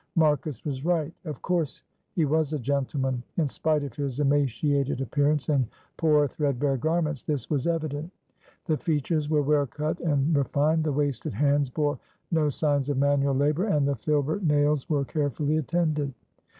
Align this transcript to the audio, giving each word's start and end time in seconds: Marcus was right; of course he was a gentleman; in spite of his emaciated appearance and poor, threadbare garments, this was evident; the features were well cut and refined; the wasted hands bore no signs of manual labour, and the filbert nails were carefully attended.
Marcus 0.15 0.65
was 0.65 0.83
right; 0.83 1.13
of 1.25 1.39
course 1.43 1.83
he 2.15 2.25
was 2.25 2.53
a 2.53 2.57
gentleman; 2.59 3.21
in 3.37 3.47
spite 3.47 3.83
of 3.83 3.93
his 3.95 4.19
emaciated 4.19 4.99
appearance 4.99 5.47
and 5.49 5.67
poor, 5.95 6.27
threadbare 6.27 6.75
garments, 6.75 7.21
this 7.21 7.51
was 7.51 7.67
evident; 7.67 8.09
the 8.65 8.75
features 8.77 9.29
were 9.29 9.43
well 9.43 9.67
cut 9.67 9.99
and 9.99 10.35
refined; 10.35 10.83
the 10.85 10.91
wasted 10.91 11.33
hands 11.35 11.69
bore 11.69 11.99
no 12.31 12.49
signs 12.49 12.89
of 12.89 12.97
manual 12.97 13.35
labour, 13.35 13.67
and 13.67 13.87
the 13.87 13.95
filbert 13.95 14.41
nails 14.41 14.89
were 14.89 15.05
carefully 15.05 15.57
attended. 15.57 16.11